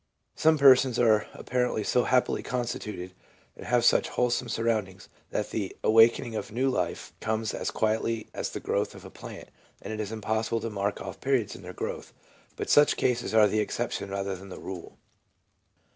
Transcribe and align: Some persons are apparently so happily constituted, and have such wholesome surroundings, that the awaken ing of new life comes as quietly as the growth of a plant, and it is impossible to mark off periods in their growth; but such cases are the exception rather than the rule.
Some 0.33 0.57
persons 0.57 0.97
are 0.97 1.27
apparently 1.31 1.83
so 1.83 2.05
happily 2.05 2.41
constituted, 2.41 3.13
and 3.55 3.67
have 3.67 3.85
such 3.85 4.09
wholesome 4.09 4.49
surroundings, 4.49 5.09
that 5.29 5.51
the 5.51 5.77
awaken 5.83 6.25
ing 6.25 6.35
of 6.35 6.51
new 6.51 6.71
life 6.71 7.13
comes 7.19 7.53
as 7.53 7.69
quietly 7.69 8.27
as 8.33 8.49
the 8.49 8.59
growth 8.59 8.95
of 8.95 9.05
a 9.05 9.11
plant, 9.11 9.49
and 9.79 9.93
it 9.93 9.99
is 9.99 10.11
impossible 10.11 10.61
to 10.61 10.71
mark 10.71 11.01
off 11.01 11.21
periods 11.21 11.55
in 11.55 11.61
their 11.61 11.71
growth; 11.73 12.13
but 12.55 12.67
such 12.71 12.97
cases 12.97 13.35
are 13.35 13.47
the 13.47 13.59
exception 13.59 14.09
rather 14.09 14.35
than 14.35 14.49
the 14.49 14.57
rule. 14.57 14.97